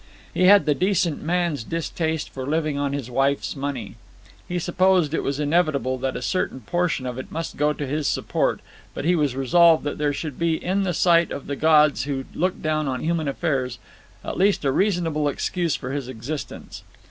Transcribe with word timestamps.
He 0.33 0.45
had 0.45 0.65
the 0.65 0.73
decent 0.73 1.21
man's 1.21 1.63
distaste 1.63 2.31
for 2.31 2.47
living 2.47 2.75
on 2.75 2.91
his 2.91 3.11
wife's 3.11 3.55
money. 3.55 3.97
He 4.47 4.57
supposed 4.57 5.13
it 5.13 5.21
was 5.21 5.39
inevitable 5.39 5.99
that 5.99 6.15
a 6.15 6.23
certain 6.23 6.61
portion 6.61 7.05
of 7.05 7.19
it 7.19 7.31
must 7.31 7.55
go 7.55 7.71
to 7.71 7.85
his 7.85 8.07
support, 8.07 8.61
but 8.95 9.05
he 9.05 9.15
was 9.15 9.35
resolved 9.35 9.83
that 9.83 9.99
there 9.99 10.11
should 10.11 10.39
be 10.39 10.55
in 10.55 10.81
the 10.81 10.95
sight 10.95 11.29
of 11.31 11.45
the 11.45 11.55
gods 11.55 12.05
who 12.05 12.25
look 12.33 12.63
down 12.63 12.87
on 12.87 13.01
human 13.01 13.27
affairs 13.27 13.77
at 14.25 14.37
least 14.39 14.65
a 14.65 14.71
reasonable 14.71 15.27
excuse 15.27 15.75
for 15.75 15.91
his 15.91 16.07
existence. 16.07 16.81